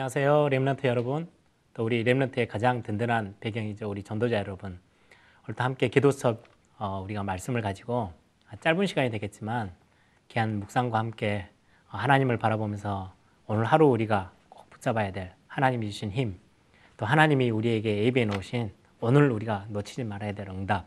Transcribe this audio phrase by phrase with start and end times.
[0.00, 0.48] 안녕하세요.
[0.48, 1.28] 렘넌트 여러분.
[1.74, 3.86] 또 우리 렘넌트의 가장 든든한 배경이죠.
[3.90, 4.80] 우리 전도자 여러분.
[5.46, 6.44] 오늘도 함께 기도 수업
[6.78, 8.10] 어, 우리가 말씀을 가지고
[8.60, 9.74] 짧은 시간이 되겠지만
[10.28, 11.50] 귀한 묵상과 함께
[11.92, 13.12] 어, 하나님을 바라보면서
[13.46, 16.40] 오늘 하루 우리가 꼭 붙잡아야 될 하나님이 주신 힘,
[16.96, 20.86] 또 하나님이 우리에게 예비해 놓으신 오늘 우리가 놓치지 말아야 될 응답,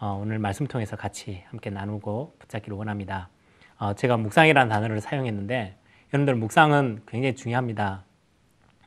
[0.00, 3.30] 어, 오늘 말씀 통해서 같이 함께 나누고 붙잡기를 원합니다.
[3.78, 5.78] 어, 제가 묵상이라는 단어를 사용했는데
[6.12, 8.04] 여러분들 묵상은 굉장히 중요합니다.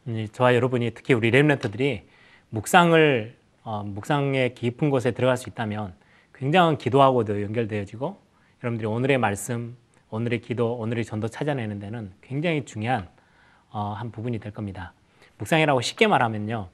[0.08, 2.04] 음, 저와 여러분이 특히 우리 렘런트들이
[2.50, 5.94] 묵상을 어, 묵상의 깊은 곳에 들어갈 수 있다면
[6.34, 8.18] 굉장한 기도하고도 연결되어지고
[8.64, 9.78] 여러분들이 오늘의 말씀,
[10.10, 13.08] 오늘의 기도, 오늘의 전도 찾아내는 데는 굉장히 중요한
[13.70, 14.94] 어, 한 부분이 될 겁니다.
[15.38, 16.68] 묵상이라고 쉽게 말하면요.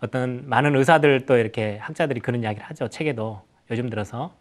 [0.00, 2.88] 어떤 많은 의사들 또 이렇게 학자들이 그런 이야기를 하죠.
[2.88, 4.34] 책에도 요즘 들어서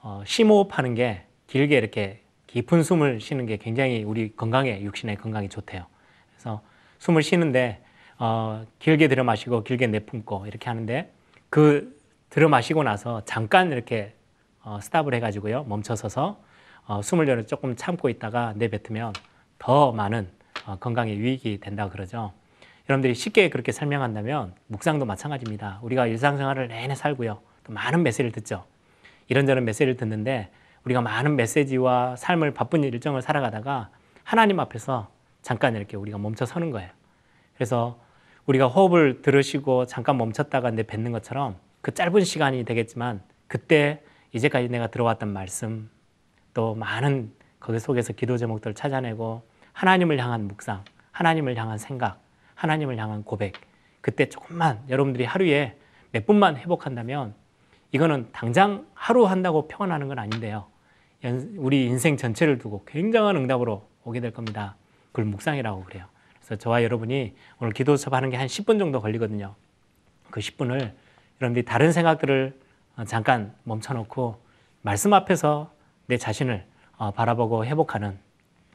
[0.00, 5.86] 어, 심호흡하는 게 길게 이렇게 깊은 숨을 쉬는 게 굉장히 우리 건강에 육신의 건강에 좋대요.
[6.32, 6.62] 그래서
[6.98, 7.82] 숨을 쉬는데
[8.18, 11.12] 어, 길게 들여 마시고 길게 내뿜고 이렇게 하는데
[11.50, 11.96] 그
[12.30, 14.14] 들여 마시고 나서 잠깐 이렇게
[14.62, 16.40] 어, 스탑을 해가지고요 멈춰서서
[16.86, 19.12] 어, 숨을 조금 참고 있다가 내뱉으면
[19.58, 20.28] 더 많은
[20.66, 22.32] 어, 건강에 유익이 된다 그러죠.
[22.88, 25.80] 여러분들이 쉽게 그렇게 설명한다면 묵상도 마찬가지입니다.
[25.82, 27.40] 우리가 일상생활을 내내 살고요.
[27.64, 28.64] 또 많은 메시지를 듣죠.
[29.28, 30.50] 이런저런 메시지를 듣는데
[30.84, 33.90] 우리가 많은 메시지와 삶을 바쁜 일정을 살아가다가
[34.22, 35.08] 하나님 앞에서
[35.46, 36.90] 잠깐 이렇게 우리가 멈춰 서는 거예요.
[37.54, 38.00] 그래서
[38.46, 44.88] 우리가 호흡을 들으시고 잠깐 멈췄다가 내 뱉는 것처럼 그 짧은 시간이 되겠지만 그때 이제까지 내가
[44.88, 45.88] 들어왔던 말씀
[46.52, 47.30] 또 많은
[47.60, 52.20] 거기 속에서 기도 제목들을 찾아내고 하나님을 향한 묵상, 하나님을 향한 생각,
[52.56, 53.52] 하나님을 향한 고백
[54.00, 55.78] 그때 조금만 여러분들이 하루에
[56.10, 57.34] 몇 분만 회복한다면
[57.92, 60.66] 이거는 당장 하루 한다고 평안하는 건 아닌데요.
[61.56, 64.74] 우리 인생 전체를 두고 굉장한 응답으로 오게 될 겁니다.
[65.16, 66.04] 그걸 묵상이라고 그래요.
[66.38, 69.54] 그래서 저와 여러분이 오늘 기도 수업하는 게 한 10분 정도 걸리거든요.
[70.30, 70.92] 그 10분을
[71.40, 72.60] 여러분들이 다른 생각들을
[72.96, 74.38] 어, 잠깐 멈춰놓고
[74.82, 75.72] 말씀 앞에서
[76.06, 76.66] 내 자신을
[76.98, 78.18] 어, 바라보고 회복하는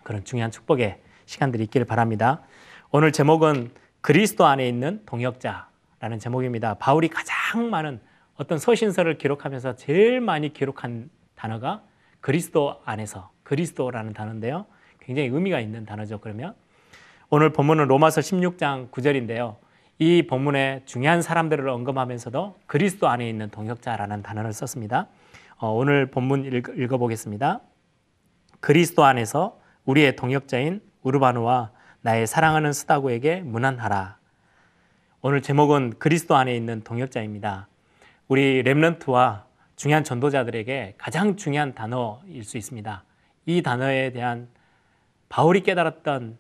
[0.02, 2.42] 그런 중요한 축복의 시간들이 있기를 바랍니다.
[2.90, 6.74] 오늘 제목은 그리스도 안에 있는 동역자라는 제목입니다.
[6.76, 8.02] 바울이 가장 많은
[8.36, 11.84] 어떤 서신서를 기록하면서 제일 많이 기록한 단어가
[12.20, 14.66] 그리스도 안에서 그리스도라는 단어인데요.
[15.12, 16.20] 굉장히 의미가 있는 단어죠.
[16.20, 16.56] 그러면
[17.30, 19.58] 오늘 본문은 로마서 16장 9절인데요.
[20.00, 25.08] 이 본문에 중요한 사람들을 언급하면서도 그리스도 안에 있는 동역자라는 단어를 썼습니다.
[25.58, 27.60] 어, 오늘 본문 읽 어, 보겠습니다
[28.62, 34.18] 그리스도 안에서 우리의 동역자인 우르바누와 나의 사랑하는 스다고에게 문안하라.
[35.20, 37.68] 오늘 제목은 그리스도 안에 있는 동역자입니다.
[38.30, 39.46] 우리 렘런트와
[39.76, 43.04] 중요한 전도자들에게 가장 중요한 단어일 수 있습니다.
[43.48, 44.48] 이 단어에 대한
[45.32, 46.38] 바울이 깨달았던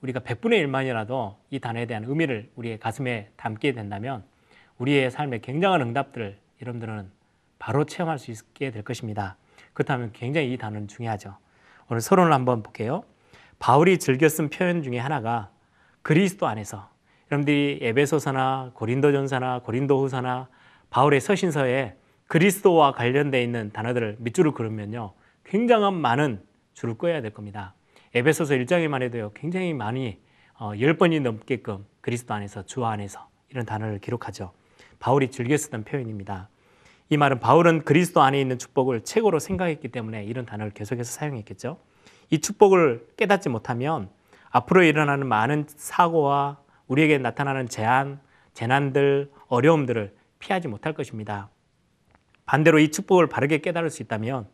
[0.00, 4.24] 우리가 100분의 1만이라도 이 단어에 대한 의미를 우리의 가슴에 담게 된다면
[4.78, 7.08] 우리의 삶에 굉장한 응답들을 여러분들은
[7.60, 9.36] 바로 체험할 수 있게 될 것입니다.
[9.74, 11.36] 그렇다면 굉장히 이 단어는 중요하죠.
[11.88, 13.04] 오늘 서론을 한번 볼게요.
[13.60, 15.52] 바울이 즐겨 쓴 표현 중에 하나가
[16.02, 16.90] 그리스도 안에서
[17.30, 20.48] 여러분들이 에베소서나 고린도전서나 고린도후서나
[20.90, 25.12] 바울의 서신서에 그리스도와 관련되어 있는 단어들을 밑줄을 그으면요.
[25.44, 26.42] 굉장한 많은
[26.74, 27.74] 줄을 꺼야 될 겁니다.
[28.14, 29.32] 에베소서 1장에만 해도요.
[29.34, 30.18] 굉장히 많이
[30.58, 34.52] 어, 10번이 넘게끔 그리스도 안에서 주 안에서 이런 단어를 기록하죠.
[34.98, 36.50] 바울이 즐겨 쓰던 표현입니다.
[37.08, 41.78] 이 말은 바울은 그리스도 안에 있는 축복을 최고로 생각했기 때문에 이런 단어를 계속해서 사용했겠죠.
[42.30, 44.10] 이 축복을 깨닫지 못하면
[44.50, 46.58] 앞으로 일어나는 많은 사고와
[46.88, 48.20] 우리에게 나타나는 재안,
[48.52, 51.48] 재난들, 어려움들을 피하지 못할 것입니다.
[52.44, 54.46] 반대로 이 축복을 바르게 깨달을 수 있다면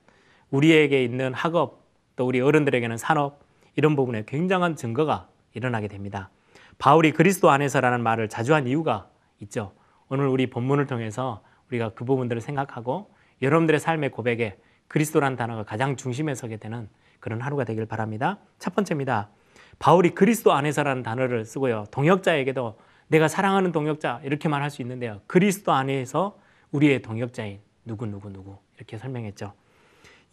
[0.50, 1.82] 우리에게 있는 학업
[2.14, 3.47] 또 우리 어른들에게는 산업
[3.78, 6.30] 이런 부분에 굉장한 증거가 일어나게 됩니다.
[6.78, 9.08] 바울이 그리스도 안에서라는 말을 자주 한 이유가
[9.38, 9.72] 있죠.
[10.08, 14.58] 오늘 우리 본문을 통해서 우리가 그 부분들을 생각하고 여러분들의 삶의 고백에
[14.88, 16.88] 그리스도라는 단어가 가장 중심에 서게 되는
[17.20, 18.38] 그런 하루가 되길 바랍니다.
[18.58, 19.28] 첫 번째입니다.
[19.78, 21.84] 바울이 그리스도 안에서라는 단어를 쓰고요.
[21.92, 25.20] 동역자에게도 내가 사랑하는 동역자 이렇게만 할수 있는데요.
[25.28, 26.36] 그리스도 안에서
[26.72, 29.52] 우리의 동역자인 누구 누구 누구 이렇게 설명했죠.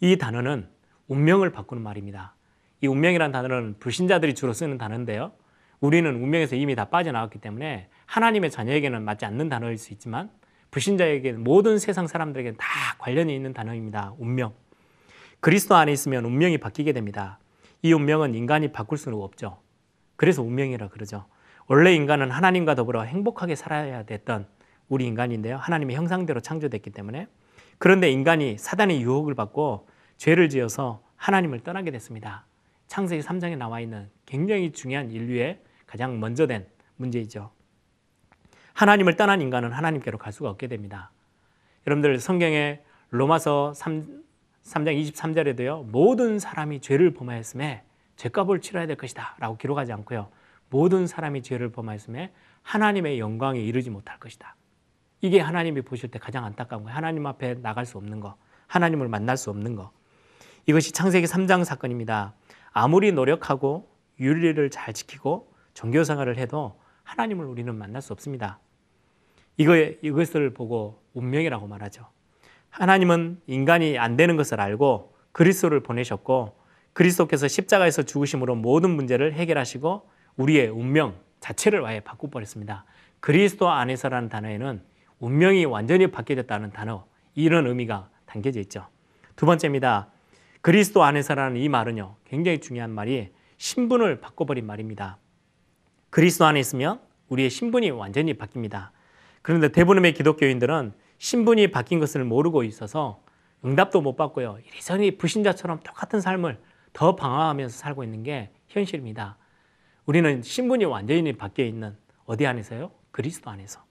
[0.00, 0.68] 이 단어는
[1.06, 2.35] 운명을 바꾸는 말입니다.
[2.80, 5.32] 이 운명이라는 단어는 불신자들이 주로 쓰는 단어인데요.
[5.80, 10.30] 우리는 운명에서 이미 다 빠져나왔기 때문에 하나님의 자녀에게는 맞지 않는 단어일 수 있지만
[10.70, 12.66] 불신자에게 모든 세상 사람들에게는 다
[12.98, 14.14] 관련이 있는 단어입니다.
[14.18, 14.52] 운명.
[15.40, 17.38] 그리스도 안에 있으면 운명이 바뀌게 됩니다.
[17.82, 19.58] 이 운명은 인간이 바꿀 수는 없죠.
[20.16, 21.26] 그래서 운명이라 그러죠.
[21.66, 24.46] 원래 인간은 하나님과 더불어 행복하게 살아야 됐던
[24.88, 25.56] 우리 인간인데요.
[25.56, 27.26] 하나님의 형상대로 창조됐기 때문에
[27.78, 32.46] 그런데 인간이 사단의 유혹을 받고 죄를 지어서 하나님을 떠나게 됐습니다.
[32.86, 36.66] 창세기 3장에 나와 있는 굉장히 중요한 인류의 가장 먼저 된
[36.96, 37.50] 문제이죠.
[38.72, 41.10] 하나님을 떠난 인간은 하나님께로 갈 수가 없게 됩니다.
[41.86, 42.80] 여러분들 성경에
[43.10, 44.22] 로마서 3,
[44.64, 45.86] 3장 23절에도요.
[45.86, 47.84] 모든 사람이 죄를 범하였음에
[48.16, 50.28] 죄값을 치러야 될 것이다 라고 기록하지 않고요.
[50.68, 54.56] 모든 사람이 죄를 범하였음에 하나님의 영광에 이르지 못할 것이다.
[55.20, 56.96] 이게 하나님이 보실 때 가장 안타까운 거예요.
[56.96, 58.36] 하나님 앞에 나갈 수 없는 거.
[58.66, 59.92] 하나님을 만날 수 없는 거.
[60.66, 62.34] 이것이 창세기 3장 사건입니다.
[62.78, 63.88] 아무리 노력하고
[64.20, 68.58] 윤리를 잘 지키고 종교 생활을 해도 하나님을 우리는 만날 수 없습니다.
[69.56, 72.06] 이거, 이것을 보고 운명이라고 말하죠.
[72.68, 76.54] 하나님은 인간이 안 되는 것을 알고 그리스도를 보내셨고
[76.92, 82.84] 그리스도께서 십자가에서 죽으심으로 모든 문제를 해결하시고 우리의 운명 자체를 아예 바꿔 버렸습니다.
[83.20, 84.82] 그리스도 안에서라는 단어에는
[85.20, 88.86] 운명이 완전히 바뀌어졌다는 단어 이런 의미가 담겨져 있죠.
[89.34, 90.10] 두 번째입니다.
[90.66, 95.16] 그리스도 안에서라는 이 말은요 굉장히 중요한 말이 신분을 바꿔버린 말입니다.
[96.10, 96.98] 그리스도 안에 있으면
[97.28, 98.90] 우리의 신분이 완전히 바뀝니다.
[99.42, 103.22] 그런데 대부분의 기독교인들은 신분이 바뀐 것을 모르고 있어서
[103.64, 104.58] 응답도 못 받고요.
[104.66, 106.60] 이리저리 불신자처럼 똑같은 삶을
[106.92, 109.38] 더 방황하면서 살고 있는 게 현실입니다.
[110.04, 112.90] 우리는 신분이 완전히 바뀌어 있는 어디 안에서요?
[113.12, 113.84] 그리스도 안에서.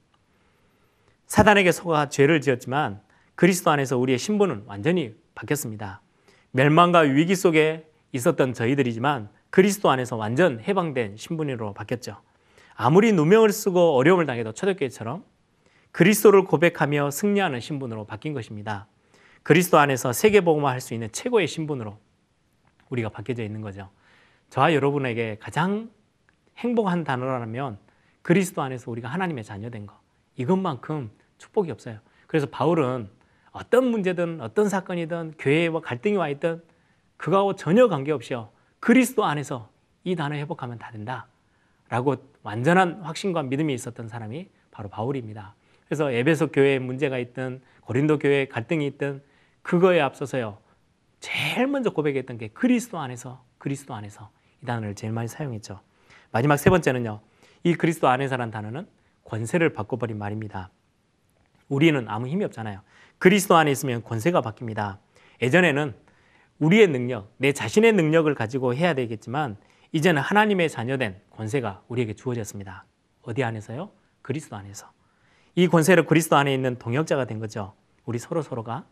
[1.28, 3.00] 사단에게 속아 죄를 지었지만
[3.36, 6.02] 그리스도 안에서 우리의 신분은 완전히 바뀌었습니다.
[6.56, 12.22] 멸망과 위기 속에 있었던 저희들이지만 그리스도 안에서 완전 해방된 신분으로 바뀌었죠.
[12.76, 15.26] 아무리 누명을 쓰고 어려움을 당해도 초대교회처럼
[15.92, 18.88] 그리스도를 고백하며 승리하는 신분으로 바뀐 것입니다.
[19.44, 21.98] 그리스도 안에서 세계복음화 할 수 있는 최고의 신분으로
[22.88, 23.90] 우리가 바뀌어져 있는 거죠.
[24.50, 25.90] 저와 여러분에게 가장
[26.58, 27.80] 행복한 단어라면
[28.22, 30.00] 그리스도 안에서 우리가 하나님의 자녀된 거.
[30.38, 32.00] 이것만큼 축복이 없어요.
[32.28, 33.10] 그래서 바울은
[33.56, 36.62] 어떤 문제든 어떤 사건이든 교회와 갈등이 와 있든
[37.16, 38.50] 그거하고 전혀 관계없이요.
[38.82, 39.70] 그리스도 안에서
[40.04, 41.28] 이 단어 회복하면 다 된다.
[41.88, 45.56] 라고 완전한 확신과 믿음이 있었던 사람이 바로 바울입니다.
[45.86, 49.24] 그래서 에베소 교회에 문제가 있든 고린도 교회에 갈등이 있든
[49.62, 50.58] 그거에 앞서서요.
[51.22, 54.32] 제일 먼저 고백했던 게 그리스도 안에서 그리스도 안에서
[54.62, 55.80] 이 단어를 제일 많이 사용했죠.
[56.32, 57.22] 마지막 세 번째는요.
[57.64, 58.86] 이 그리스도 안에서란 단어는
[59.24, 60.72] 권세를 바꿔버린 말입니다.
[61.70, 62.82] 우리는 아무 힘이 없잖아요.
[63.18, 64.98] 그리스도 안에 있으면 권세가 바뀝니다.
[65.42, 65.96] 예전에는
[66.60, 69.58] 우리의 능력, 내 자신의 능력을 가지고 해야 되겠지만
[69.92, 72.86] 이제는 하나님의 자녀된 권세가 우리에게 주어졌습니다.
[73.22, 73.92] 어디 안에서요?
[74.22, 74.92] 그리스도 안에서.
[75.56, 77.74] 이 권세를 그리스도 안에 있는 동역자가 된 거죠.
[78.06, 78.86] 우리 서로 서로가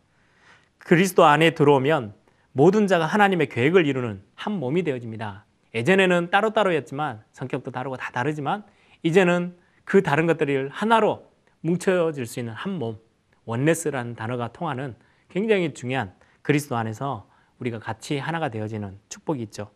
[0.78, 2.14] 그리스도 안에 들어오면
[2.52, 5.46] 모든 자가 하나님의 계획을 이루는 한 몸이 되어집니다.
[5.76, 8.64] 예전에는 따로따로였지만 성격도 다르고 다 다르지만
[9.02, 11.28] 이제는 그 다른 것들을 하나로
[11.62, 12.98] 뭉쳐질 수 있는 한 몸,
[13.46, 14.96] 원네스라는 단어가 통하는
[15.30, 17.28] 굉장히 중요한 그리스도 안에서
[17.60, 19.72] 우리가 같이 하나가 되어지는 축복이 있죠.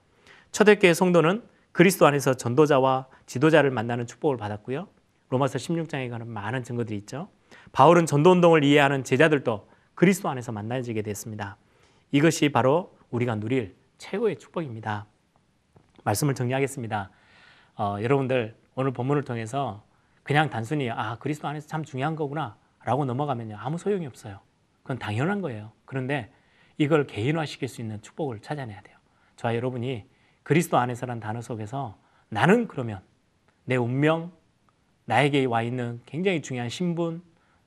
[0.52, 4.88] 초대교회 성도는 그리스도 안에서 전도자와 지도자를 만나는 축복을 받았고요.
[5.30, 7.30] 로마서 16장에 가는 많은 증거들이 있죠.
[7.72, 11.58] 바울은 전도 운동을 이해하는 제자들도 그리스도 안에서 만나지게 됐습니다.
[12.12, 15.06] 이것이 바로 우리가 누릴 최고의 축복입니다.
[16.04, 17.10] 말씀을 정리하겠습니다.
[17.76, 19.84] 어, 여러분들 오늘 본문을 통해서
[20.24, 24.40] 그냥 단순히 아 그리스도 안에서 참 중요한 거구나 라고 넘어가면요 아무 소용이 없어요.
[24.82, 25.74] 그건 당연한 거예요.
[25.84, 26.32] 그런데
[26.78, 28.96] 이걸 개인화시킬 수 있는 축복을 찾아내야 돼요.
[29.36, 30.06] 저와 여러분이
[30.44, 31.98] 그리스도 안에서란 단어 속에서
[32.30, 33.02] 나는 그러면
[33.66, 34.32] 내 운명,
[35.04, 37.22] 나에게 와 있는 굉장히 중요한 신분,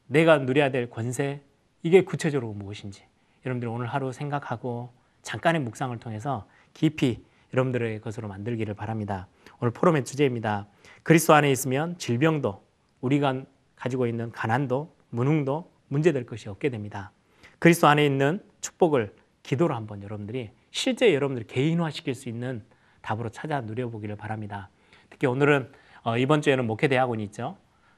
[0.07, 1.43] 내가 누려야 될 권세,
[1.83, 3.05] 이게 구체적으로 무엇인지
[3.45, 4.91] 여러분들 오늘 하루 생각하고
[5.21, 9.29] 잠깐의 묵상을 통해서 깊이 여러분들의 것으로 만들기를 바랍니다.
[9.61, 10.67] 오늘 포럼의 주제입니다.
[11.03, 12.65] 그리스도 안에 있으면 질병도
[13.03, 13.43] 우리가
[13.77, 17.13] 가지고 있는 가난도 무능도 문제될 것이 없게 됩니다.
[17.59, 22.65] 그리스도 안에 있는 축복을 기도로 한번 여러분들이 실제 여러분들이 개인화시킬 수 있는
[23.03, 24.71] 답으로 찾아 누려보기를 바랍니다.
[25.09, 27.57] 특히 오늘은 어, 이번 주에는 목회 대학원이 있죠.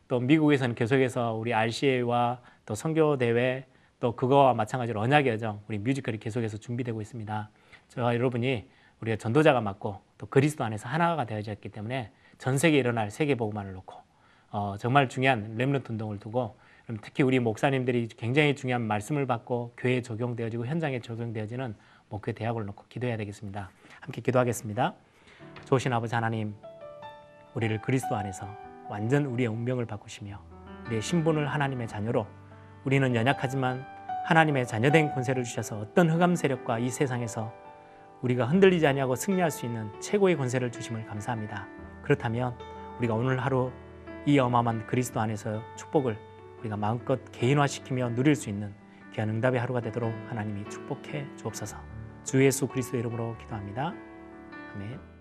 [0.09, 3.67] 또 미국에서는 계속해서 우리 RCA와 또 선교 대회
[4.01, 7.51] 또 그거와 마찬가지로 언약의 여정 우리 뮤지컬이 계속해서 준비되고 있습니다.
[7.89, 8.69] 저와 여러분이
[9.01, 13.97] 우리가 전도자가 맞고 또 그리스도 안에서 하나가 되어졌기 때문에 전 세계에 일어날 세계 복음화를 놓고
[14.51, 16.57] 어, 정말 중요한 렘넌트 운동을 두고
[17.01, 21.75] 특히 우리 목사님들이 굉장히 중요한 말씀을 받고 교회에 적용되어지고 현장에 적용되어지는
[22.09, 23.71] 목회 대학을 놓고 기도해야 되겠습니다.
[24.01, 24.95] 함께 기도하겠습니다.
[25.65, 26.55] 좋으신 아버지 하나님,
[27.55, 28.47] 우리를 그리스도 안에서
[28.89, 30.41] 완전 우리의 운명을 바꾸시며
[30.87, 32.27] 우리의 신분을 하나님의 자녀로
[32.85, 33.85] 우리는 연약하지만
[34.27, 37.53] 하나님의 자녀된 권세를 주셔서 어떤 흑암 세력과 이 세상에서
[38.23, 41.67] 우리가 흔들리지 아니하고 승리할 수 있는 최고의 권세를 주심을 감사합니다.
[42.03, 42.57] 그렇다면
[42.99, 43.73] 우리가 오늘 하루
[44.27, 46.32] 이 어마어마한 그리스도 안에서 축복을
[46.63, 48.73] 우리가 마음껏 개인화시키며 누릴 수 있는
[49.13, 51.77] 귀한 응답의 하루가 되도록 하나님이 축복해 주옵소서.
[52.25, 53.93] 주 예수 그리스도 이름으로 기도합니다.
[54.75, 55.12] 아멘.